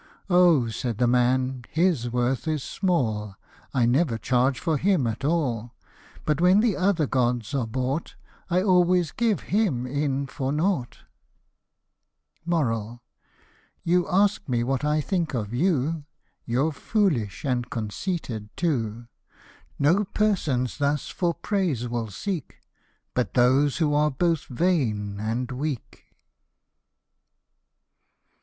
[0.31, 0.67] "O!
[0.69, 3.35] said the man," his worth is small;
[3.71, 5.75] I never charge for him at all;
[6.25, 8.15] But when the other gods are bought,
[8.49, 10.97] I always give him in for nought."
[13.83, 16.05] You ask me what I think of you,
[16.45, 19.05] You're foolish and conceited too.
[19.77, 22.55] No persons thus for praise will seek
[23.13, 26.07] But those who are both vain and weak.